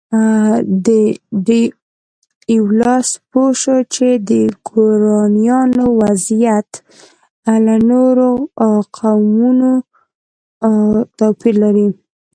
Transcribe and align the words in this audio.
ډي 1.47 1.61
ایولاس 2.51 3.07
پوه 3.29 3.49
شو 3.61 3.77
چې 3.93 4.07
د 4.29 4.31
ګورانیانو 4.69 5.85
وضعیت 6.01 6.69
له 7.65 7.75
نورو 7.89 8.29
قومونو 8.97 9.71
توپیر 11.19 11.55
لري. 11.63 11.87